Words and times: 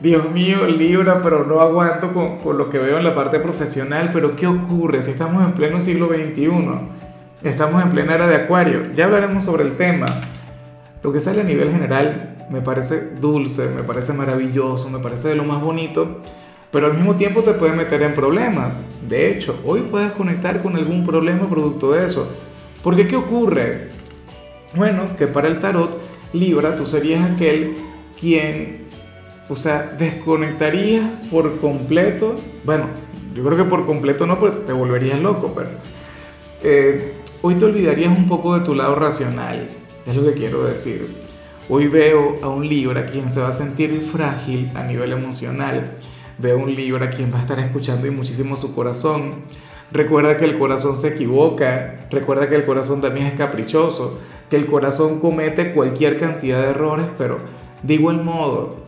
Dios 0.00 0.30
mío, 0.30 0.66
Libra, 0.66 1.20
pero 1.22 1.46
no 1.46 1.60
aguanto 1.60 2.12
con, 2.12 2.58
lo 2.58 2.68
que 2.68 2.78
veo 2.78 2.98
en 2.98 3.04
la 3.04 3.14
parte 3.14 3.40
profesional. 3.40 4.10
Pero 4.12 4.36
¿qué 4.36 4.46
ocurre 4.46 5.00
si 5.00 5.12
estamos 5.12 5.42
en 5.42 5.52
pleno 5.52 5.80
siglo 5.80 6.08
XXI? 6.08 6.50
Estamos 7.42 7.82
en 7.82 7.90
plena 7.90 8.14
era 8.14 8.26
de 8.26 8.36
Acuario. 8.36 8.82
Ya 8.94 9.06
hablaremos 9.06 9.44
sobre 9.44 9.64
el 9.64 9.76
tema. 9.76 10.06
Lo 11.02 11.12
que 11.12 11.20
sale 11.20 11.40
a 11.40 11.44
nivel 11.44 11.70
general 11.70 12.36
me 12.50 12.60
parece 12.60 13.14
dulce, 13.20 13.68
me 13.74 13.82
parece 13.82 14.12
maravilloso, 14.12 14.90
me 14.90 14.98
parece 14.98 15.28
de 15.28 15.36
lo 15.36 15.44
más 15.44 15.60
bonito, 15.60 16.20
pero 16.70 16.86
al 16.86 16.94
mismo 16.94 17.14
tiempo 17.14 17.42
te 17.42 17.52
puede 17.52 17.74
meter 17.74 18.02
en 18.02 18.14
problemas. 18.14 18.74
De 19.08 19.30
hecho, 19.30 19.60
hoy 19.64 19.80
puedes 19.90 20.12
conectar 20.12 20.62
con 20.62 20.76
algún 20.76 21.06
problema 21.06 21.48
producto 21.48 21.92
de 21.92 22.04
eso. 22.04 22.30
Porque 22.82 23.08
¿qué 23.08 23.16
ocurre? 23.16 23.88
Bueno, 24.74 25.16
que 25.16 25.26
para 25.26 25.48
el 25.48 25.60
tarot, 25.60 25.98
Libra, 26.32 26.76
tú 26.76 26.86
serías 26.86 27.30
aquel 27.30 27.76
quien 28.18 28.85
o 29.48 29.56
sea, 29.56 29.94
desconectarías 29.98 31.08
por 31.30 31.60
completo, 31.60 32.36
bueno, 32.64 32.86
yo 33.34 33.44
creo 33.44 33.56
que 33.56 33.64
por 33.64 33.86
completo 33.86 34.26
no, 34.26 34.40
porque 34.40 34.58
te 34.58 34.72
volverías 34.72 35.20
loco, 35.20 35.52
pero 35.54 35.68
eh, 36.62 37.12
hoy 37.42 37.54
te 37.54 37.64
olvidarías 37.64 38.16
un 38.16 38.28
poco 38.28 38.58
de 38.58 38.64
tu 38.64 38.74
lado 38.74 38.94
racional, 38.94 39.68
es 40.06 40.16
lo 40.16 40.24
que 40.24 40.32
quiero 40.32 40.64
decir. 40.64 41.26
Hoy 41.68 41.88
veo 41.88 42.36
a 42.42 42.48
un 42.48 42.68
Libra 42.68 43.06
quien 43.06 43.30
se 43.30 43.40
va 43.40 43.48
a 43.48 43.52
sentir 43.52 44.00
frágil 44.00 44.70
a 44.74 44.84
nivel 44.84 45.12
emocional, 45.12 45.92
veo 46.38 46.58
a 46.58 46.62
un 46.62 46.74
Libra 46.74 47.10
quien 47.10 47.32
va 47.32 47.38
a 47.38 47.42
estar 47.42 47.58
escuchando 47.58 48.06
y 48.06 48.10
muchísimo 48.10 48.56
su 48.56 48.74
corazón. 48.74 49.44
Recuerda 49.92 50.36
que 50.36 50.44
el 50.44 50.58
corazón 50.58 50.96
se 50.96 51.08
equivoca, 51.08 52.06
recuerda 52.10 52.48
que 52.48 52.56
el 52.56 52.64
corazón 52.64 53.00
también 53.00 53.26
es 53.26 53.34
caprichoso, 53.34 54.18
que 54.50 54.56
el 54.56 54.66
corazón 54.66 55.20
comete 55.20 55.72
cualquier 55.72 56.18
cantidad 56.18 56.60
de 56.60 56.70
errores, 56.70 57.06
pero 57.18 57.38
de 57.82 57.94
igual 57.94 58.22
modo, 58.24 58.85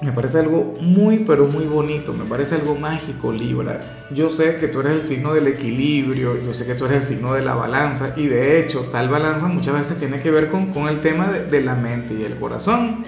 me 0.00 0.12
parece 0.12 0.40
algo 0.40 0.74
muy, 0.80 1.20
pero 1.20 1.46
muy 1.46 1.64
bonito, 1.64 2.12
me 2.12 2.24
parece 2.24 2.56
algo 2.56 2.74
mágico, 2.74 3.32
Libra. 3.32 3.80
Yo 4.10 4.28
sé 4.28 4.56
que 4.56 4.66
tú 4.66 4.80
eres 4.80 4.92
el 4.94 5.02
signo 5.02 5.32
del 5.32 5.46
equilibrio, 5.46 6.36
yo 6.44 6.52
sé 6.52 6.66
que 6.66 6.74
tú 6.74 6.86
eres 6.86 7.02
el 7.08 7.16
signo 7.16 7.32
de 7.32 7.42
la 7.42 7.54
balanza 7.54 8.12
y 8.16 8.26
de 8.26 8.58
hecho 8.58 8.88
tal 8.90 9.08
balanza 9.08 9.46
muchas 9.46 9.74
veces 9.74 9.98
tiene 9.98 10.20
que 10.20 10.30
ver 10.30 10.50
con, 10.50 10.72
con 10.72 10.88
el 10.88 11.00
tema 11.00 11.30
de, 11.30 11.46
de 11.46 11.60
la 11.60 11.76
mente 11.76 12.14
y 12.14 12.24
el 12.24 12.36
corazón, 12.36 13.04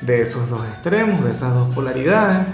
de 0.00 0.22
esos 0.22 0.48
dos 0.48 0.64
extremos, 0.68 1.24
de 1.24 1.32
esas 1.32 1.52
dos 1.52 1.74
polaridades. 1.74 2.46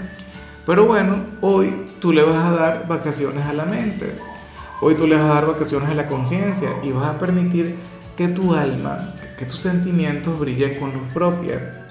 Pero 0.65 0.85
bueno, 0.85 1.23
hoy 1.41 1.85
tú 2.01 2.11
le 2.11 2.23
vas 2.23 2.45
a 2.45 2.51
dar 2.51 2.87
vacaciones 2.87 3.45
a 3.45 3.53
la 3.53 3.65
mente, 3.65 4.11
hoy 4.81 4.95
tú 4.95 5.05
le 5.05 5.15
vas 5.15 5.31
a 5.31 5.35
dar 5.35 5.45
vacaciones 5.45 5.89
a 5.89 5.93
la 5.93 6.07
conciencia 6.07 6.71
y 6.83 6.91
vas 6.91 7.05
a 7.05 7.19
permitir 7.19 7.75
que 8.17 8.27
tu 8.27 8.55
alma, 8.55 9.13
que 9.37 9.45
tus 9.45 9.59
sentimientos 9.59 10.37
brillen 10.39 10.79
con 10.79 10.91
luz 10.91 11.13
propia 11.13 11.86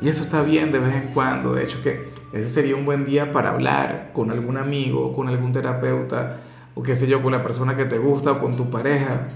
y 0.00 0.08
eso 0.08 0.24
está 0.24 0.42
bien 0.42 0.72
de 0.72 0.78
vez 0.78 0.94
en 0.94 1.08
cuando. 1.14 1.54
De 1.54 1.64
hecho, 1.64 1.82
que 1.82 2.10
ese 2.32 2.48
sería 2.48 2.76
un 2.76 2.84
buen 2.84 3.04
día 3.04 3.32
para 3.32 3.50
hablar 3.50 4.10
con 4.12 4.30
algún 4.30 4.56
amigo, 4.56 5.12
con 5.12 5.28
algún 5.28 5.52
terapeuta, 5.52 6.38
o 6.74 6.82
qué 6.82 6.94
sé 6.94 7.06
yo, 7.06 7.22
con 7.22 7.32
la 7.32 7.42
persona 7.42 7.76
que 7.76 7.84
te 7.86 7.98
gusta 7.98 8.32
o 8.32 8.38
con 8.38 8.56
tu 8.56 8.68
pareja. 8.68 9.28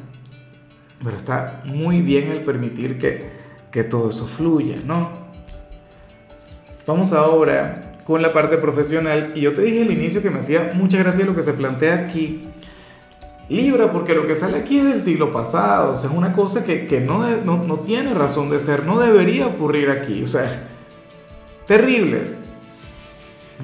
Pero 1.03 1.16
está 1.16 1.62
muy 1.64 2.03
bien 2.03 2.28
el 2.28 2.42
permitir 2.42 2.98
que, 2.98 3.31
que 3.70 3.84
todo 3.84 4.10
eso 4.10 4.26
fluya, 4.26 4.76
¿no? 4.84 5.09
Vamos 6.87 7.12
ahora 7.12 8.03
con 8.04 8.20
la 8.20 8.32
parte 8.32 8.59
profesional. 8.59 9.32
Y 9.34 9.41
yo 9.41 9.54
te 9.54 9.62
dije 9.62 9.82
al 9.82 9.91
inicio 9.91 10.20
que 10.20 10.31
me 10.31 10.38
hacía 10.38 10.72
mucha 10.75 10.99
gracia 10.99 11.25
lo 11.25 11.34
que 11.34 11.43
se 11.43 11.54
plantea 11.54 12.06
aquí 12.06 12.50
Libra, 13.50 13.93
porque 13.93 14.15
lo 14.15 14.28
que 14.28 14.37
sale 14.37 14.59
aquí 14.59 14.78
es 14.78 14.84
del 14.84 15.03
siglo 15.03 15.33
pasado, 15.33 15.94
o 15.94 15.97
sea, 15.97 16.09
es 16.09 16.16
una 16.16 16.33
cosa 16.33 16.65
que, 16.65 17.03
no, 17.05 17.28
no, 17.44 17.65
no, 17.65 17.81
tiene 17.81 18.15
razón 18.15 18.49
de 18.49 18.61
ser, 18.61 18.87
no 18.87 19.00
debería 19.00 19.49
ocurrir 19.49 19.91
aquí, 19.91 20.22
o 20.22 20.27
sea, 20.28 20.69
terrible. 21.66 22.37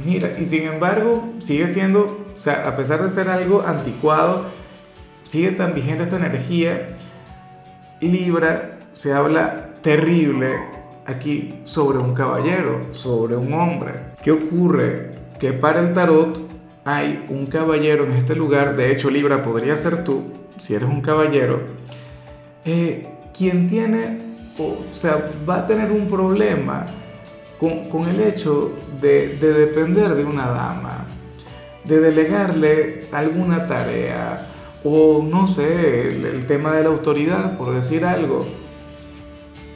Mira, 0.05 0.33
y 0.39 0.45
sin 0.45 0.65
embargo, 0.65 1.33
sigue 1.39 1.69
siendo, 1.69 2.27
o 2.35 2.37
sea, 2.37 2.67
a 2.67 2.77
pesar 2.77 3.01
de 3.01 3.09
ser 3.11 3.29
algo 3.29 3.63
anticuado, 3.63 4.47
sigue 5.23 5.53
tan 5.53 5.73
vigente 5.73 6.03
esta 6.03 6.17
energía. 6.17 6.89
Libra 8.01 8.81
se 8.93 9.13
habla 9.13 9.77
terrible 9.83 10.57
aquí 11.07 11.61
sobre 11.65 11.99
un 11.99 12.13
caballero, 12.13 12.93
sobre 12.93 13.37
un 13.37 13.55
hombre. 13.55 13.93
¿Qué 14.21 14.33
ocurre? 14.33 15.13
Que 15.39 15.53
para 15.53 15.79
el 15.79 15.93
tarot 15.93 16.41
hay 16.87 17.27
un 17.29 17.47
caballero 17.47 18.05
en 18.05 18.13
este 18.13 18.37
lugar, 18.37 18.77
de 18.77 18.93
hecho 18.93 19.11
Libra 19.11 19.43
podría 19.43 19.75
ser 19.75 20.05
tú, 20.05 20.23
si 20.57 20.73
eres 20.73 20.89
un 20.89 21.01
caballero, 21.01 21.61
eh, 22.65 23.09
quien 23.37 23.67
tiene, 23.67 24.21
o 24.57 24.77
sea, 24.93 25.33
va 25.47 25.57
a 25.57 25.67
tener 25.67 25.91
un 25.91 26.07
problema 26.07 26.87
con, 27.59 28.09
el 28.09 28.21
hecho 28.21 28.73
de, 29.01 29.37
depender 29.37 30.15
de 30.15 30.25
una 30.25 30.47
dama, 30.47 31.07
de 31.83 31.99
delegarle 31.99 33.07
alguna 33.11 33.67
tarea, 33.67 34.47
o 34.85 35.25
no 35.29 35.49
sé, 35.49 36.11
el, 36.11 36.47
tema 36.47 36.71
de 36.77 36.85
la 36.85 36.91
autoridad, 36.91 37.59
por 37.59 37.75
decir 37.75 38.05
algo. 38.05 38.47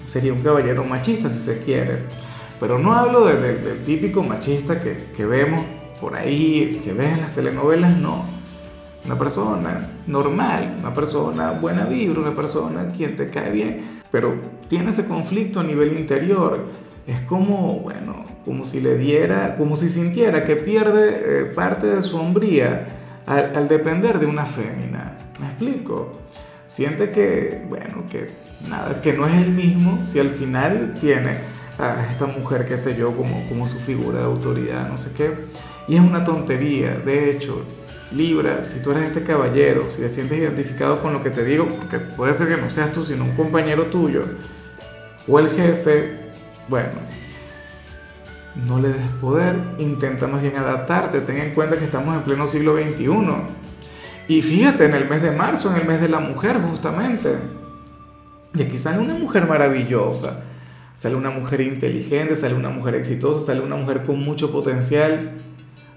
Sería 0.06 0.32
un 0.32 0.42
caballero 0.42 0.84
machista 0.84 1.28
si 1.28 1.40
se 1.40 1.64
quiere. 1.64 2.04
Pero 2.60 2.78
no 2.78 2.92
hablo 2.92 3.24
del 3.24 3.82
típico 3.84 4.22
machista 4.22 4.80
que, 4.80 5.06
que 5.16 5.24
vemos 5.24 5.64
por 6.00 6.16
ahí 6.16 6.80
que 6.82 6.92
ves 6.92 7.14
en 7.14 7.20
las 7.22 7.34
telenovelas, 7.34 7.96
no. 7.98 8.24
Una 9.04 9.18
persona 9.18 9.88
normal, 10.06 10.76
una 10.78 10.92
persona 10.92 11.52
buena 11.52 11.84
vibra, 11.84 12.20
una 12.20 12.34
persona 12.34 12.92
quien 12.94 13.16
te 13.16 13.30
cae 13.30 13.50
bien, 13.50 14.00
pero 14.10 14.34
tiene 14.68 14.90
ese 14.90 15.06
conflicto 15.08 15.60
a 15.60 15.64
nivel 15.64 15.98
interior. 15.98 16.66
Es 17.06 17.20
como, 17.22 17.80
bueno, 17.80 18.24
como 18.44 18.64
si 18.64 18.80
le 18.80 18.96
diera, 18.96 19.56
como 19.56 19.76
si 19.76 19.88
sintiera 19.88 20.44
que 20.44 20.56
pierde 20.56 21.22
eh, 21.24 21.44
parte 21.46 21.86
de 21.86 22.02
su 22.02 22.18
hombría 22.18 23.22
al, 23.26 23.56
al 23.56 23.68
depender 23.68 24.18
de 24.18 24.26
una 24.26 24.44
fémina. 24.44 25.16
¿Me 25.38 25.46
explico? 25.46 26.18
Siente 26.66 27.10
que, 27.10 27.64
bueno, 27.68 28.04
que 28.10 28.30
nada, 28.68 29.00
que 29.00 29.12
no 29.12 29.26
es 29.26 29.34
el 29.34 29.50
mismo 29.50 30.04
si 30.04 30.20
al 30.20 30.30
final 30.30 30.94
tiene 31.00 31.38
a 31.78 32.06
esta 32.10 32.26
mujer, 32.26 32.66
qué 32.66 32.76
sé 32.76 32.96
yo, 32.96 33.16
como, 33.16 33.42
como 33.48 33.66
su 33.66 33.78
figura 33.78 34.18
de 34.18 34.24
autoridad, 34.24 34.88
no 34.88 34.98
sé 34.98 35.12
qué. 35.16 35.30
Y 35.90 35.96
es 35.96 36.00
una 36.00 36.22
tontería, 36.22 37.00
de 37.04 37.32
hecho, 37.32 37.64
Libra, 38.12 38.64
si 38.64 38.80
tú 38.80 38.92
eres 38.92 39.08
este 39.08 39.24
caballero, 39.24 39.90
si 39.90 40.00
te 40.00 40.08
sientes 40.08 40.38
identificado 40.38 41.02
con 41.02 41.12
lo 41.12 41.20
que 41.20 41.30
te 41.30 41.44
digo, 41.44 41.66
porque 41.66 41.98
puede 41.98 42.32
ser 42.32 42.46
que 42.46 42.62
no 42.62 42.70
seas 42.70 42.92
tú, 42.92 43.04
sino 43.04 43.24
un 43.24 43.34
compañero 43.34 43.86
tuyo, 43.86 44.22
o 45.26 45.40
el 45.40 45.48
jefe, 45.48 46.30
bueno, 46.68 46.92
no 48.68 48.78
le 48.78 48.90
des 48.90 49.08
poder, 49.20 49.56
intenta 49.78 50.28
más 50.28 50.42
bien 50.42 50.56
adaptarte, 50.56 51.22
ten 51.22 51.38
en 51.38 51.54
cuenta 51.54 51.76
que 51.76 51.86
estamos 51.86 52.14
en 52.14 52.22
pleno 52.22 52.46
siglo 52.46 52.76
XXI. 52.76 53.08
Y 54.28 54.42
fíjate, 54.42 54.84
en 54.84 54.94
el 54.94 55.10
mes 55.10 55.22
de 55.22 55.32
marzo, 55.32 55.72
en 55.72 55.80
el 55.80 55.88
mes 55.88 56.00
de 56.00 56.08
la 56.08 56.20
mujer 56.20 56.60
justamente, 56.60 57.34
y 58.54 58.62
aquí 58.62 58.78
sale 58.78 59.00
una 59.00 59.14
mujer 59.14 59.48
maravillosa, 59.48 60.44
sale 60.94 61.16
una 61.16 61.30
mujer 61.30 61.62
inteligente, 61.62 62.36
sale 62.36 62.54
una 62.54 62.70
mujer 62.70 62.94
exitosa, 62.94 63.44
sale 63.44 63.60
una 63.60 63.74
mujer 63.74 64.04
con 64.04 64.20
mucho 64.20 64.52
potencial 64.52 65.49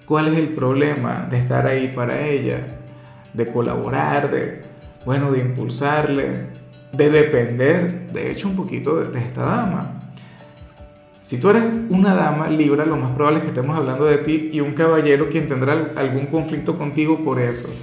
¿Cuál 0.05 0.27
es 0.27 0.37
el 0.37 0.49
problema 0.49 1.27
de 1.29 1.37
estar 1.37 1.65
ahí 1.65 1.93
para 1.95 2.27
ella? 2.27 2.79
De 3.33 3.47
colaborar, 3.47 4.29
de, 4.29 4.61
bueno, 5.05 5.31
de 5.31 5.39
impulsarle, 5.39 6.47
de 6.91 7.09
depender, 7.09 8.11
de 8.11 8.31
hecho, 8.31 8.49
un 8.49 8.55
poquito 8.55 8.95
de, 8.95 9.17
esta 9.17 9.43
dama. 9.43 10.01
Si 11.21 11.39
tú 11.39 11.49
eres 11.51 11.63
una 11.89 12.13
dama 12.15 12.49
Libra, 12.49 12.85
lo 12.85 12.97
más 12.97 13.11
probable 13.11 13.39
es 13.39 13.43
que 13.43 13.49
estemos 13.49 13.77
hablando 13.77 14.03
de 14.03 14.17
ti 14.17 14.49
y 14.51 14.59
un 14.59 14.73
caballero 14.73 15.29
quien 15.29 15.47
tendrá 15.47 15.93
algún 15.95 16.25
conflicto 16.25 16.77
contigo 16.77 17.23
por 17.23 17.39
eso. 17.39 17.73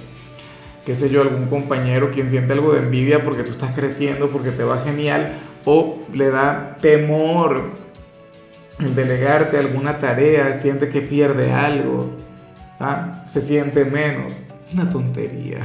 Qué 0.85 0.93
sé 0.93 1.09
yo, 1.09 1.21
algún 1.21 1.47
compañero 1.47 2.11
quien 2.11 2.27
siente 2.27 2.53
algo 2.53 2.71
de 2.71 2.79
envidia 2.79 3.23
porque 3.23 3.43
tú 3.43 3.51
estás 3.51 3.75
creciendo, 3.75 4.29
porque 4.29 4.51
te 4.51 4.63
va 4.63 4.77
genial, 4.77 5.39
o 5.65 6.03
le 6.13 6.29
da 6.29 6.77
temor 6.79 7.71
el 8.81 8.95
delegarte 8.95 9.57
alguna 9.57 9.99
tarea, 9.99 10.53
siente 10.53 10.89
que 10.89 11.01
pierde 11.01 11.51
algo, 11.53 12.09
¿ah? 12.79 13.23
se 13.27 13.41
siente 13.41 13.85
menos. 13.85 14.41
Una 14.73 14.89
tontería. 14.89 15.59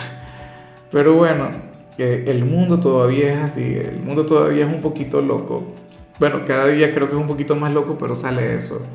Pero 0.90 1.14
bueno, 1.14 1.50
el 1.98 2.44
mundo 2.44 2.78
todavía 2.80 3.34
es 3.34 3.38
así, 3.38 3.74
el 3.74 4.00
mundo 4.00 4.26
todavía 4.26 4.66
es 4.66 4.72
un 4.72 4.80
poquito 4.80 5.20
loco. 5.22 5.74
Bueno, 6.18 6.44
cada 6.46 6.66
día 6.68 6.94
creo 6.94 7.08
que 7.08 7.14
es 7.14 7.20
un 7.20 7.26
poquito 7.26 7.56
más 7.56 7.72
loco, 7.72 7.96
pero 7.98 8.14
sale 8.14 8.54
eso. 8.54 8.86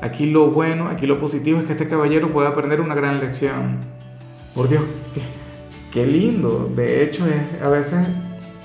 aquí 0.00 0.26
lo 0.26 0.50
bueno, 0.50 0.88
aquí 0.88 1.06
lo 1.06 1.20
positivo 1.20 1.60
es 1.60 1.66
que 1.66 1.72
este 1.72 1.88
caballero 1.88 2.32
pueda 2.32 2.48
aprender 2.50 2.80
una 2.80 2.94
gran 2.94 3.20
lección. 3.20 3.78
Por 4.54 4.68
Dios, 4.68 4.82
qué, 5.90 6.06
lindo. 6.06 6.70
De 6.74 7.04
hecho, 7.04 7.26
es 7.26 7.62
a 7.62 7.68
veces, 7.68 8.06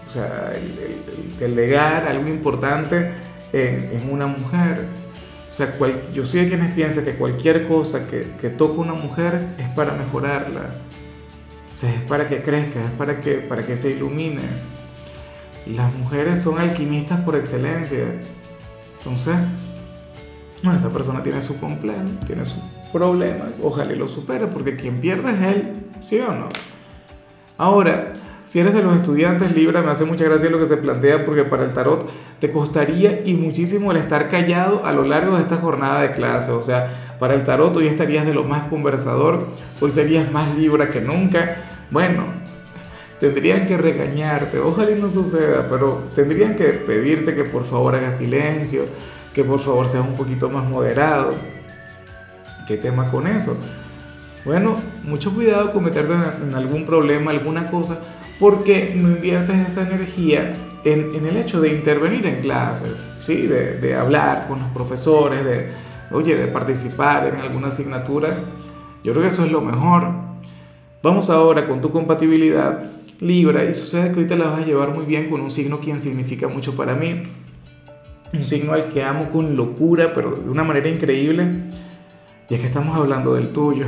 o 0.10 0.12
sea, 0.12 0.52
el, 1.40 1.56
legar 1.56 2.08
algo 2.08 2.28
importante 2.28 3.12
en, 3.54 4.10
una 4.12 4.28
mujer. 4.28 4.86
O 5.50 5.54
sea, 5.54 5.74
yo 6.14 6.26
soy 6.26 6.42
de 6.42 6.48
quienes 6.50 6.74
piensan 6.74 7.06
que 7.06 7.14
cualquier 7.14 7.68
cosa 7.68 8.08
que, 8.08 8.28
que 8.40 8.50
toca 8.50 8.80
una 8.80 8.94
mujer 8.94 9.40
es 9.58 9.70
para 9.70 9.94
mejorarla. 9.94 10.76
O 11.72 11.76
sea, 11.76 11.94
es 11.94 12.02
para 12.02 12.28
que 12.28 12.42
crezca, 12.42 12.84
es 12.84 12.92
para 12.92 13.22
que, 13.22 13.36
para 13.36 13.66
que 13.66 13.76
se 13.76 13.92
ilumine. 13.92 14.42
Las 15.68 15.94
mujeres 15.94 16.42
son 16.42 16.60
alquimistas 16.60 17.22
por 17.22 17.36
excelencia. 17.36 18.06
Entonces, 18.98 19.36
bueno, 20.64 20.78
esta 20.78 20.90
persona 20.90 21.22
tiene 21.24 21.42
su 21.42 21.60
complejo, 21.60 22.00
tiene 22.26 22.46
su 22.46 22.56
problema, 22.92 23.46
ojalá 23.62 23.94
lo 23.94 24.08
supere, 24.08 24.48
porque 24.48 24.76
quien 24.76 25.00
pierde 25.00 25.32
es 25.32 25.56
él, 25.56 25.86
¿sí 26.00 26.20
o 26.20 26.32
no? 26.32 26.50
Ahora, 27.58 28.14
si 28.48 28.62
eres 28.62 28.74
de 28.74 28.82
los 28.82 28.96
estudiantes 28.96 29.52
Libra, 29.52 29.82
me 29.82 29.92
hace 29.92 30.06
mucha 30.06 30.24
gracia 30.24 30.50
lo 30.50 30.58
que 30.58 30.66
se 30.66 30.78
plantea 30.78 31.26
porque 31.26 31.44
para 31.44 31.66
el 31.66 31.74
tarot 31.74 32.10
te 32.40 32.50
costaría 32.50 33.24
y 33.26 33.34
muchísimo 33.34 33.92
el 33.92 33.98
estar 33.98 34.30
callado 34.30 34.86
a 34.86 34.94
lo 34.94 35.04
largo 35.04 35.36
de 35.36 35.42
esta 35.42 35.58
jornada 35.58 36.02
de 36.02 36.14
clase. 36.14 36.52
O 36.54 36.64
sea, 36.64 37.18
para 37.20 37.34
el 37.34 37.44
tarot 37.44 37.76
hoy 37.76 37.88
estarías 37.88 38.26
de 38.26 38.34
lo 38.34 38.46
más 38.46 38.70
conversador, 38.70 39.48
hoy 39.82 39.92
serías 39.92 40.32
más 40.32 40.58
Libra 40.58 40.90
que 40.90 41.02
nunca. 41.02 41.58
Bueno, 41.92 42.24
tendrían 43.20 43.68
que 43.68 43.76
regañarte, 43.76 44.60
ojalá 44.60 44.96
no 44.96 45.10
suceda, 45.10 45.68
pero 45.70 46.04
tendrían 46.16 46.56
que 46.56 46.68
pedirte 46.70 47.36
que 47.36 47.44
por 47.44 47.66
favor 47.66 47.96
hagas 47.96 48.20
silencio, 48.20 48.84
que 49.34 49.44
por 49.44 49.60
favor 49.60 49.90
seas 49.90 50.08
un 50.08 50.16
poquito 50.16 50.50
más 50.50 50.64
moderado. 50.64 51.34
¿Qué 52.66 52.78
tema 52.78 53.12
con 53.12 53.28
eso? 53.28 53.58
Bueno, 54.46 54.78
mucho 55.04 55.36
cuidado 55.36 55.72
con 55.72 55.84
meterte 55.84 56.14
en 56.14 56.56
algún 56.56 56.86
problema, 56.86 57.32
alguna 57.32 57.70
cosa, 57.70 58.00
porque 58.40 58.94
no 58.96 59.10
inviertes 59.10 59.56
esa 59.68 59.88
energía 59.88 60.54
en, 60.84 61.16
en 61.16 61.26
el 61.26 61.38
hecho 61.38 61.60
de 61.60 61.70
intervenir 61.70 62.26
en 62.28 62.42
clases, 62.42 63.16
¿sí? 63.20 63.48
De, 63.48 63.80
de, 63.80 63.96
hablar 63.96 64.48
con 64.48 64.60
los 64.60 64.70
profesores, 64.70 65.44
de, 65.44 65.68
oye, 66.12 66.36
de 66.36 66.48
participar 66.48 67.28
en 67.28 67.40
alguna 67.40 67.68
asignatura. 67.68 68.38
Yo 69.04 69.12
creo 69.12 69.24
que 69.24 69.30
eso 69.30 69.46
es 69.46 69.52
lo 69.52 69.62
mejor. 69.62 70.12
Vamos 71.02 71.30
ahora 71.30 71.68
con 71.68 71.82
tu 71.82 71.92
compatibilidad 71.92 72.92
Libra 73.20 73.66
y 73.66 73.74
sucede 73.74 74.12
que 74.12 74.20
hoy 74.20 74.28
te 74.28 74.38
la 74.38 74.46
vas 74.48 74.62
a 74.62 74.66
llevar 74.66 74.94
muy 74.94 75.06
bien 75.06 75.28
con 75.28 75.42
un 75.42 75.50
signo 75.50 75.80
quien 75.80 75.98
significa 75.98 76.48
mucho 76.48 76.76
para 76.76 76.94
mí. 76.94 77.24
Un 78.32 78.44
signo 78.44 78.74
al 78.74 78.90
que 78.90 79.04
amo 79.04 79.30
con 79.30 79.56
locura, 79.56 80.14
pero 80.14 80.36
de 80.36 80.50
una 80.50 80.64
manera 80.64 80.88
increíble. 80.88 81.64
Y 82.48 82.54
es 82.54 82.60
que 82.60 82.68
estamos 82.68 82.96
hablando 82.96 83.34
del 83.34 83.52
tuyo. 83.52 83.86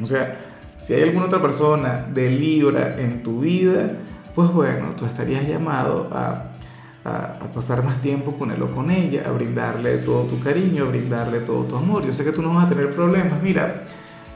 O 0.00 0.06
sea, 0.06 0.49
si 0.80 0.94
hay 0.94 1.02
alguna 1.02 1.26
otra 1.26 1.42
persona 1.42 2.06
de 2.10 2.30
Libra 2.30 2.98
en 2.98 3.22
tu 3.22 3.40
vida, 3.40 3.98
pues 4.34 4.50
bueno, 4.50 4.94
tú 4.96 5.04
estarías 5.04 5.46
llamado 5.46 6.08
a, 6.10 6.46
pasar 7.54 7.84
más 7.84 8.00
tiempo 8.00 8.32
con 8.32 8.50
él 8.50 8.62
o 8.62 8.70
con 8.70 8.90
ella, 8.90 9.24
a 9.26 9.32
brindarle 9.32 9.98
todo 9.98 10.22
tu 10.24 10.40
cariño, 10.40 10.84
a 10.84 10.88
brindarle 10.88 11.40
todo 11.40 11.64
tu 11.64 11.76
amor. 11.76 12.06
Yo 12.06 12.12
sé 12.14 12.24
que 12.24 12.32
tú 12.32 12.40
no 12.40 12.54
vas 12.54 12.64
a 12.64 12.68
tener 12.70 12.90
problemas. 12.94 13.42
Mira, 13.42 13.84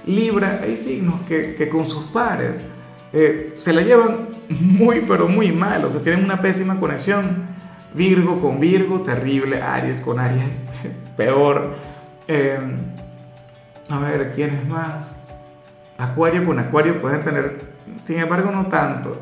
Libra, 0.04 0.60
hay 0.62 0.76
signos 0.76 1.22
que, 1.22 1.54
que 1.54 1.70
con 1.70 1.86
sus 1.86 2.04
pares 2.04 2.72
eh, 3.14 3.54
se 3.58 3.72
la 3.72 3.80
llevan 3.80 4.28
muy, 4.50 5.02
pero 5.08 5.28
muy 5.28 5.50
mal, 5.50 5.84
o 5.86 5.90
sea, 5.90 6.02
tienen 6.02 6.24
una 6.24 6.42
pésima 6.42 6.78
conexión. 6.78 7.54
Virgo 7.94 8.40
con 8.42 8.60
Virgo, 8.60 9.00
terrible, 9.00 9.62
Aries 9.62 10.02
con 10.02 10.18
Aries, 10.18 10.44
peor. 11.16 11.74
Eh, 12.28 12.58
a 13.88 13.98
ver, 13.98 14.32
¿quién 14.34 14.50
es 14.50 14.68
más? 14.68 15.23
Acuario 15.98 16.44
con 16.44 16.58
Acuario 16.58 17.00
pueden 17.00 17.22
tener, 17.22 17.60
sin 18.04 18.18
embargo, 18.18 18.50
no 18.50 18.66
tanto. 18.66 19.16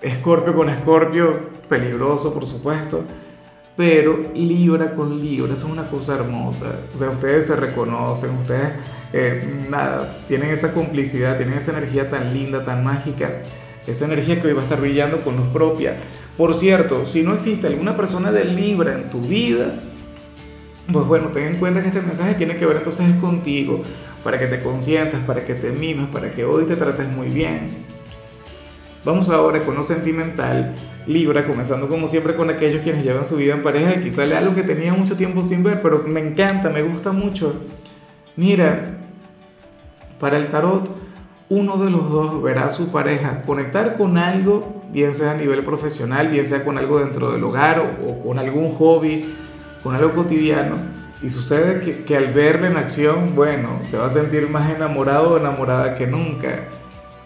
Escorpio 0.00 0.54
con 0.54 0.68
Escorpio, 0.68 1.40
peligroso, 1.68 2.32
por 2.32 2.46
supuesto. 2.46 3.04
Pero 3.76 4.30
Libra 4.34 4.92
con 4.92 5.20
Libra 5.20 5.52
es 5.52 5.62
una 5.64 5.88
cosa 5.88 6.14
hermosa. 6.14 6.80
O 6.92 6.96
sea, 6.96 7.10
ustedes 7.10 7.46
se 7.46 7.56
reconocen, 7.56 8.30
ustedes 8.38 8.72
eh, 9.12 9.66
nada, 9.68 10.16
tienen 10.28 10.50
esa 10.50 10.72
complicidad, 10.72 11.36
tienen 11.36 11.58
esa 11.58 11.72
energía 11.72 12.08
tan 12.08 12.32
linda, 12.32 12.64
tan 12.64 12.82
mágica, 12.82 13.42
esa 13.86 14.06
energía 14.06 14.40
que 14.40 14.48
hoy 14.48 14.54
va 14.54 14.60
a 14.60 14.64
estar 14.64 14.80
brillando 14.80 15.20
con 15.20 15.36
luz 15.36 15.48
propia. 15.48 15.96
Por 16.36 16.54
cierto, 16.54 17.06
si 17.06 17.22
no 17.22 17.34
existe 17.34 17.66
alguna 17.66 17.96
persona 17.96 18.32
de 18.32 18.44
Libra 18.44 18.94
en 18.94 19.10
tu 19.10 19.20
vida, 19.20 19.74
pues 20.92 21.06
bueno, 21.06 21.28
ten 21.28 21.54
en 21.54 21.56
cuenta 21.56 21.82
que 21.82 21.88
este 21.88 22.00
mensaje 22.00 22.34
tiene 22.34 22.56
que 22.56 22.66
ver 22.66 22.78
entonces 22.78 23.14
contigo, 23.16 23.82
para 24.26 24.40
que 24.40 24.48
te 24.48 24.60
consientas, 24.60 25.20
para 25.24 25.44
que 25.44 25.54
te 25.54 25.70
mimes, 25.70 26.08
para 26.08 26.32
que 26.32 26.44
hoy 26.44 26.64
te 26.64 26.74
trates 26.74 27.08
muy 27.08 27.28
bien. 27.28 27.68
Vamos 29.04 29.28
ahora 29.28 29.60
con 29.60 29.76
lo 29.76 29.84
sentimental, 29.84 30.74
Libra, 31.06 31.46
comenzando 31.46 31.88
como 31.88 32.08
siempre 32.08 32.34
con 32.34 32.50
aquellos 32.50 32.82
quienes 32.82 33.04
llevan 33.04 33.24
su 33.24 33.36
vida 33.36 33.54
en 33.54 33.62
pareja 33.62 33.94
y 33.94 34.02
quizá 34.02 34.24
algo 34.36 34.52
que 34.52 34.64
tenía 34.64 34.92
mucho 34.92 35.16
tiempo 35.16 35.44
sin 35.44 35.62
ver, 35.62 35.80
pero 35.80 36.02
me 36.02 36.18
encanta, 36.18 36.70
me 36.70 36.82
gusta 36.82 37.12
mucho. 37.12 37.54
Mira, 38.34 38.98
para 40.18 40.38
el 40.38 40.48
tarot, 40.48 40.90
uno 41.48 41.76
de 41.76 41.90
los 41.90 42.10
dos 42.10 42.42
verá 42.42 42.64
a 42.64 42.70
su 42.70 42.88
pareja 42.88 43.42
conectar 43.42 43.96
con 43.96 44.18
algo, 44.18 44.82
bien 44.90 45.14
sea 45.14 45.30
a 45.30 45.36
nivel 45.36 45.62
profesional, 45.62 46.30
bien 46.30 46.44
sea 46.44 46.64
con 46.64 46.78
algo 46.78 46.98
dentro 46.98 47.30
del 47.30 47.44
hogar 47.44 47.96
o, 48.04 48.18
con 48.18 48.40
algún 48.40 48.70
hobby, 48.70 49.36
con 49.84 49.94
algo 49.94 50.14
cotidiano. 50.14 50.95
Y 51.22 51.30
sucede 51.30 51.80
que, 51.80 52.04
que, 52.04 52.16
al 52.16 52.28
verle 52.28 52.68
en 52.68 52.76
acción, 52.76 53.34
bueno, 53.34 53.78
se 53.82 53.96
va 53.96 54.06
a 54.06 54.10
sentir 54.10 54.48
más 54.50 54.70
enamorado 54.70 55.32
o 55.32 55.38
enamorada 55.38 55.94
que 55.94 56.06
nunca. 56.06 56.68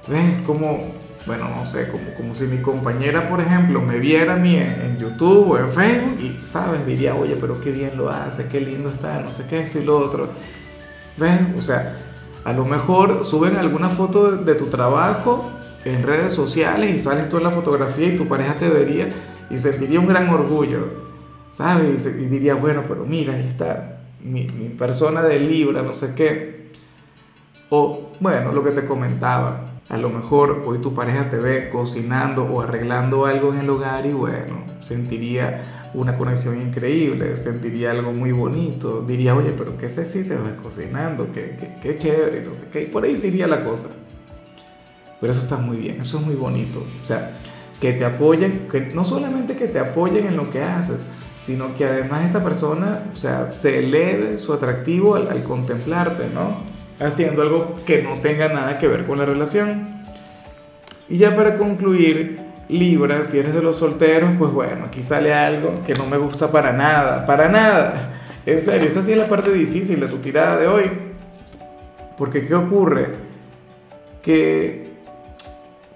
¿Ves? 0.07 0.41
Como, 0.47 0.93
bueno, 1.27 1.49
no 1.55 1.67
sé, 1.67 1.89
como, 1.89 2.15
como 2.15 2.35
si 2.35 2.47
mi 2.47 2.59
compañera, 2.59 3.29
por 3.29 3.41
ejemplo, 3.41 3.81
me 3.81 3.99
viera 3.99 4.35
a 4.35 4.37
mí 4.37 4.55
en, 4.57 4.81
en, 4.81 4.99
YouTube 4.99 5.51
o 5.51 5.59
en 5.59 5.71
Facebook 5.71 6.19
y, 6.21 6.47
¿sabes? 6.47 6.87
Diría, 6.87 7.15
oye, 7.15 7.37
pero 7.41 7.61
qué 7.61 7.73
bien 7.73 7.97
lo 7.97 8.11
hace, 8.11 8.49
qué 8.49 8.61
lindo 8.61 8.91
está, 8.91 9.21
no 9.21 9.31
sé 9.31 9.47
qué, 9.49 9.61
esto 9.61 9.81
y 9.81 9.85
lo 9.85 9.99
otro. 9.99 10.29
¿Ves? 11.17 11.41
O 11.59 11.63
sea, 11.63 11.97
a 12.45 12.53
lo 12.53 12.65
mejor 12.65 13.25
suben 13.25 13.57
alguna 13.57 13.91
foto 13.91 14.33
de, 14.33 14.55
tu 14.55 14.67
trabajo 14.67 15.51
en 15.85 16.03
redes 16.03 16.33
sociales 16.33 16.95
y 16.95 16.99
sales 16.99 17.29
tú 17.29 17.37
en 17.37 17.45
la 17.45 17.51
fotografía 17.51 18.09
y 18.09 18.17
tu 18.17 18.27
pareja 18.29 18.55
te 18.55 18.69
vería 18.69 19.09
y 19.51 19.59
sentiría 19.59 20.01
un 20.01 20.07
gran 20.07 20.29
orgullo, 20.31 21.10
¿sabes? 21.51 22.07
Y, 22.07 22.27
diría, 22.27 22.55
bueno, 22.55 22.85
pero 22.87 23.05
mira, 23.05 23.35
ahí 23.35 23.47
está 23.49 24.01
mi, 24.23 24.45
persona 24.79 25.23
de 25.23 25.41
Libra, 25.41 25.83
no 25.83 25.93
sé 25.93 26.15
qué. 26.15 26.71
O, 27.71 28.11
bueno, 28.21 28.53
lo 28.53 28.65
que 28.65 28.71
te 28.71 28.85
comentaba, 28.85 29.73
a 29.89 29.97
lo 29.97 30.11
mejor 30.11 30.65
hoy 30.67 30.79
tu 30.79 30.95
pareja 30.95 31.29
te 31.31 31.37
ve 31.37 31.71
cocinando 31.71 32.45
o 32.45 32.61
arreglando 32.61 33.27
algo 33.27 33.53
en 33.53 33.61
el 33.61 33.71
hogar 33.71 34.07
y 34.07 34.13
bueno, 34.13 34.65
sentiría 34.81 35.91
una 35.95 36.17
conexión 36.17 36.61
increíble, 36.61 37.37
sentiría 37.37 37.91
algo 37.91 38.13
muy 38.13 38.33
bonito, 38.33 39.03
diría, 39.03 39.35
oye, 39.35 39.53
pero 39.57 39.77
qué 39.77 39.89
sexy 39.89 40.25
te 40.25 40.37
vas 40.37 40.53
cocinando, 40.63 41.33
qué, 41.33 41.57
qué, 41.59 41.75
qué 41.83 41.99
chévere, 41.99 42.43
no 42.45 42.55
sé 42.55 42.69
qué, 42.73 42.83
y 42.83 42.87
por 42.87 43.05
ahí 43.05 43.17
sería 43.17 43.47
la 43.49 43.65
cosa. 43.65 43.91
Pero 45.21 45.33
eso 45.33 45.43
está 45.43 45.57
muy 45.57 45.77
bien, 45.77 46.01
eso 46.01 46.19
es 46.19 46.25
muy 46.25 46.35
bonito. 46.35 46.81
O 47.03 47.05
sea, 47.05 47.39
que 47.81 47.93
te 47.93 48.05
apoyen, 48.05 48.69
que 48.71 48.81
no 48.95 49.05
solamente 49.05 49.57
que 49.57 49.69
te 49.69 49.79
apoyen 49.79 50.27
en 50.27 50.37
lo 50.37 50.51
que 50.51 50.63
haces, 50.63 51.05
sino 51.41 51.75
que 51.75 51.87
además 51.87 52.27
esta 52.27 52.45
persona, 52.45 53.05
o 53.15 53.17
sea, 53.17 53.51
se 53.51 53.79
eleve 53.79 54.37
su 54.37 54.53
atractivo 54.53 55.15
al, 55.15 55.29
al 55.29 55.43
contemplarte, 55.43 56.25
¿no? 56.35 56.59
Haciendo 57.05 57.41
algo 57.41 57.77
que 57.87 58.03
no 58.03 58.21
tenga 58.21 58.49
nada 58.49 58.77
que 58.77 58.87
ver 58.87 59.07
con 59.07 59.19
la 59.19 59.25
relación. 59.25 60.03
Y 61.09 61.17
ya 61.17 61.35
para 61.35 61.57
concluir, 61.57 62.41
Libra, 62.69 63.25
si 63.25 63.39
eres 63.39 63.55
de 63.55 63.63
los 63.63 63.77
solteros, 63.77 64.33
pues 64.39 64.53
bueno, 64.53 64.85
aquí 64.85 65.03
sale 65.03 65.33
algo 65.33 65.83
que 65.87 65.95
no 65.95 66.05
me 66.05 66.19
gusta 66.19 66.53
para 66.53 66.75
nada, 66.75 67.25
para 67.25 67.49
nada. 67.49 68.11
En 68.45 68.61
serio, 68.61 68.89
esta 68.89 69.01
sí 69.01 69.13
es 69.13 69.19
la 69.19 69.27
parte 69.27 69.51
difícil 69.51 69.99
de 69.99 70.09
tu 70.09 70.19
tirada 70.19 70.59
de 70.59 70.67
hoy. 70.67 70.91
Porque 72.19 72.45
¿qué 72.45 72.55
ocurre? 72.55 73.07
Que, 74.23 74.91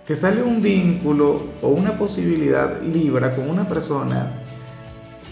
que 0.06 0.16
sale 0.16 0.42
un 0.42 0.62
vínculo 0.62 1.42
o 1.60 1.68
una 1.68 1.98
posibilidad 1.98 2.80
Libra 2.80 3.36
con 3.36 3.50
una 3.50 3.68
persona 3.68 4.43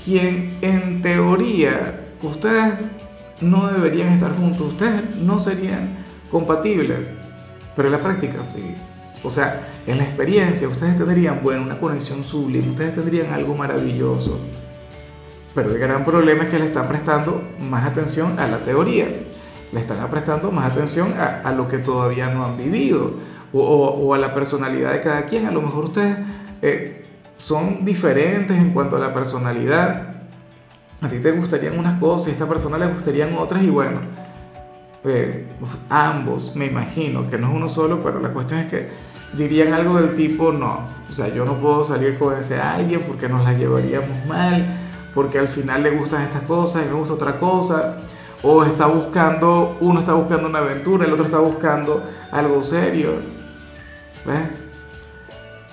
quien 0.05 0.59
en 0.61 1.03
teoría 1.03 2.01
ustedes 2.23 2.75
no 3.41 3.67
deberían 3.69 4.13
estar 4.13 4.37
juntos, 4.37 4.73
ustedes 4.73 5.17
no 5.17 5.39
serían 5.39 5.97
compatibles, 6.31 7.13
pero 7.75 7.89
en 7.89 7.93
la 7.93 8.01
práctica 8.01 8.43
sí. 8.43 8.75
O 9.25 9.31
sea, 9.31 9.69
en 9.87 9.99
la 9.99 10.05
experiencia 10.05 10.69
ustedes 10.69 10.97
tendrían, 10.97 11.41
bueno, 11.43 11.63
una 11.63 11.79
conexión 11.79 12.25
sublime, 12.25 12.71
ustedes 12.71 12.95
tendrían 12.95 13.33
algo 13.33 13.55
maravilloso. 13.55 14.41
Pero 15.55 15.71
el 15.71 15.79
gran 15.79 16.05
problema 16.05 16.45
es 16.45 16.51
que 16.51 16.59
le 16.59 16.67
están 16.67 16.89
prestando 16.89 17.43
más 17.61 17.87
atención 17.87 18.39
a 18.39 18.47
la 18.47 18.59
teoría, 18.59 19.07
le 19.73 19.81
están 19.81 20.09
prestando 20.11 20.51
más 20.51 20.73
atención 20.73 21.15
a, 21.19 21.53
lo 21.53 21.69
que 21.69 21.79
todavía 21.79 22.29
no 22.29 22.45
han 22.45 22.57
vivido 22.57 23.15
o, 23.53 24.15
a 24.15 24.19
la 24.19 24.35
personalidad 24.35 24.93
de 24.93 25.01
cada 25.03 25.27
quien. 25.27 25.47
A 25.47 25.51
lo 25.51 25.63
mejor 25.63 25.85
ustedes 25.85 26.17
eh, 26.63 27.02
son 27.39 27.85
diferentes 27.85 28.57
en 28.57 28.71
cuanto 28.71 28.97
a 28.97 28.99
la 28.99 29.13
personalidad, 29.13 30.13
a 31.01 31.09
ti 31.09 31.19
te 31.19 31.33
gustarían 31.33 31.79
unas 31.79 31.99
cosas 31.99 32.29
y 32.29 32.31
a 32.31 32.33
esta 32.35 32.49
persona 32.49 32.79
le 32.79 32.87
gustarían 32.87 33.35
otras 33.35 33.63
y 33.63 33.71
bueno, 33.71 33.99
eh, 35.05 35.49
ambos, 35.89 36.55
me 36.55 36.67
imagino, 36.67 37.29
que 37.29 37.39
no 37.39 37.49
es 37.49 37.55
uno 37.55 37.69
solo, 37.69 38.01
pero 38.03 38.21
la 38.21 38.33
cuestión 38.33 38.61
es 38.61 38.71
que 38.71 38.89
dirían 39.33 39.73
algo 39.73 40.01
del 40.01 40.15
tipo, 40.15 40.53
no, 40.53 40.87
o 41.11 41.13
sea, 41.13 41.29
yo 41.29 41.45
no 41.45 41.55
puedo 41.55 41.83
salir 41.83 42.19
con 42.19 42.37
ese 42.37 42.61
alguien 42.61 43.03
porque 43.07 43.29
nos 43.29 43.43
la 43.43 43.53
llevaríamos 43.53 44.27
mal, 44.27 44.79
porque 45.13 45.39
al 45.39 45.49
final 45.49 45.83
le 45.83 45.91
gustan 45.91 46.23
estas 46.23 46.43
cosas 46.43 46.85
y 46.85 46.89
me 46.89 46.95
gusta 46.95 47.15
otra 47.15 47.39
cosa, 47.41 47.97
o 48.43 48.65
está 48.65 48.87
buscando, 48.87 49.77
uno 49.81 50.01
está 50.01 50.15
buscando 50.15 50.49
una 50.49 50.61
aventura, 50.61 51.05
el 51.05 51.13
otro 51.13 51.25
está 51.25 51.39
buscando 51.39 52.03
algo 52.31 52.63
serio, 52.63 53.11
¿ves? 54.25 54.62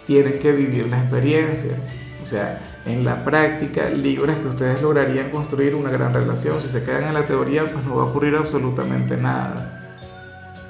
Tienen 0.09 0.39
que 0.39 0.51
vivir 0.53 0.87
la 0.87 1.01
experiencia, 1.01 1.75
o 2.23 2.25
sea, 2.25 2.59
en 2.83 3.05
la 3.05 3.23
práctica, 3.23 3.91
libres 3.91 4.39
que 4.39 4.47
ustedes 4.47 4.81
lograrían 4.81 5.29
construir 5.29 5.75
una 5.75 5.91
gran 5.91 6.11
relación. 6.11 6.59
Si 6.59 6.67
se 6.67 6.83
quedan 6.83 7.03
en 7.03 7.13
la 7.13 7.27
teoría, 7.27 7.71
pues 7.71 7.85
no 7.85 7.97
va 7.97 8.05
a 8.05 8.05
ocurrir 8.07 8.35
absolutamente 8.35 9.17
nada. 9.17 9.99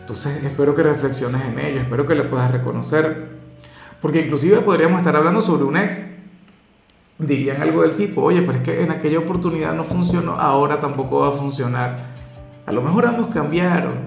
Entonces, 0.02 0.44
espero 0.44 0.76
que 0.76 0.84
reflexiones 0.84 1.42
en 1.46 1.58
ello, 1.58 1.80
espero 1.80 2.06
que 2.06 2.16
le 2.16 2.24
puedas 2.24 2.52
reconocer. 2.52 3.30
Porque 4.02 4.20
inclusive 4.20 4.58
podríamos 4.58 4.98
estar 4.98 5.16
hablando 5.16 5.42
sobre 5.42 5.64
un 5.64 5.78
ex. 5.78 6.02
Dirían 7.18 7.62
algo 7.62 7.84
del 7.84 7.96
tipo, 7.96 8.22
oye, 8.22 8.42
pero 8.42 8.58
es 8.58 8.64
que 8.66 8.84
en 8.84 8.92
aquella 8.92 9.20
oportunidad 9.20 9.74
no 9.74 9.86
funcionó, 9.86 10.34
ahora 10.34 10.82
tampoco 10.82 11.22
va 11.22 11.30
a 11.30 11.32
funcionar. 11.32 12.08
A 12.66 12.74
lo 12.74 12.82
mejor 12.82 13.06
ambos 13.06 13.30
cambiaron, 13.30 14.00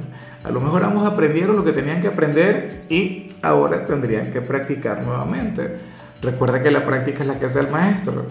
a 0.44 0.50
lo 0.50 0.60
mejor 0.60 0.84
ambos 0.84 1.06
aprendieron 1.06 1.56
lo 1.56 1.64
que 1.64 1.72
tenían 1.72 2.02
que 2.02 2.08
aprender 2.08 2.84
y 2.90 3.21
ahora 3.42 3.84
tendrían 3.84 4.30
que 4.30 4.40
practicar 4.40 5.02
nuevamente. 5.02 5.78
Recuerda 6.22 6.62
que 6.62 6.70
la 6.70 6.86
práctica 6.86 7.22
es 7.22 7.26
la 7.26 7.38
que 7.38 7.46
hace 7.46 7.60
el 7.60 7.68
maestro. 7.68 8.26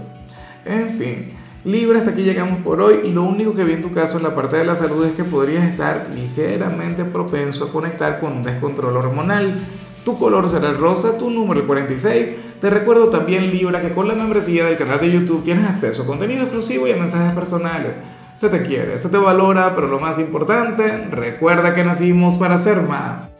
En 0.65 0.91
fin, 0.91 1.33
Libra, 1.63 1.99
hasta 1.99 2.11
aquí 2.11 2.23
llegamos 2.23 2.59
por 2.59 2.81
hoy. 2.81 3.11
Lo 3.11 3.23
único 3.23 3.53
que 3.53 3.63
vi 3.63 3.73
en 3.73 3.81
tu 3.81 3.91
caso 3.91 4.17
en 4.17 4.23
la 4.23 4.33
parte 4.33 4.57
de 4.57 4.65
la 4.65 4.75
salud 4.75 5.05
es 5.05 5.13
que 5.13 5.23
podrías 5.23 5.65
estar 5.65 6.09
ligeramente 6.13 7.03
propenso 7.03 7.65
a 7.65 7.71
conectar 7.71 8.19
con 8.19 8.31
un 8.33 8.43
descontrol 8.43 8.95
hormonal. 8.95 9.59
Tu 10.05 10.17
color 10.17 10.49
será 10.49 10.69
el 10.69 10.77
rosa, 10.77 11.17
tu 11.17 11.29
número 11.29 11.59
el 11.59 11.67
46. 11.67 12.33
Te 12.59 12.69
recuerdo 12.69 13.09
también, 13.09 13.51
Libra, 13.51 13.81
que 13.81 13.91
con 13.91 14.07
la 14.07 14.15
membresía 14.15 14.65
del 14.65 14.77
canal 14.77 14.99
de 14.99 15.11
YouTube 15.11 15.43
tienes 15.43 15.69
acceso 15.69 16.03
a 16.03 16.07
contenido 16.07 16.43
exclusivo 16.43 16.87
y 16.87 16.91
a 16.91 16.95
mensajes 16.95 17.33
personales. 17.33 17.99
Se 18.33 18.49
te 18.49 18.61
quiere, 18.61 18.97
se 18.97 19.09
te 19.09 19.17
valora, 19.17 19.75
pero 19.75 19.87
lo 19.87 19.99
más 19.99 20.17
importante, 20.17 21.09
recuerda 21.11 21.73
que 21.73 21.83
nacimos 21.83 22.35
para 22.35 22.57
ser 22.57 22.83
más. 22.83 23.31